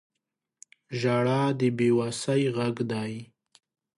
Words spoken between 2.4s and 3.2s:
غږ دی.